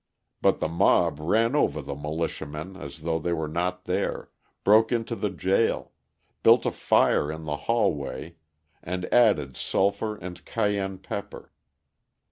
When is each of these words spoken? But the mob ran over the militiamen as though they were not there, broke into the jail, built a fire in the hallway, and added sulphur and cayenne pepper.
But 0.41 0.59
the 0.59 0.67
mob 0.67 1.19
ran 1.19 1.55
over 1.55 1.79
the 1.79 1.93
militiamen 1.93 2.75
as 2.75 3.01
though 3.01 3.19
they 3.19 3.33
were 3.33 3.47
not 3.47 3.83
there, 3.85 4.31
broke 4.63 4.91
into 4.91 5.15
the 5.15 5.29
jail, 5.29 5.91
built 6.41 6.65
a 6.65 6.71
fire 6.71 7.31
in 7.31 7.43
the 7.45 7.55
hallway, 7.69 8.37
and 8.81 9.05
added 9.13 9.55
sulphur 9.55 10.15
and 10.17 10.43
cayenne 10.43 10.97
pepper. 10.97 11.51